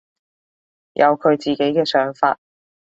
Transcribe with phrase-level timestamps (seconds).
[0.93, 2.39] 有佢自己嘅想法